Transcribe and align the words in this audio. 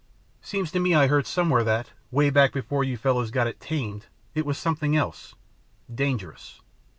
Seems 0.41 0.71
to 0.71 0.79
me 0.79 0.95
I 0.95 1.05
heard 1.05 1.27
somewhere 1.27 1.63
that, 1.63 1.91
way 2.09 2.31
back 2.31 2.53
before 2.53 2.83
you 2.83 2.97
fellows 2.97 3.29
got 3.29 3.45
it 3.45 3.59
'tamed' 3.59 4.07
it 4.33 4.47
was 4.47 4.57
something 4.57 4.95
else 4.97 5.35
dangerous. 5.93 6.59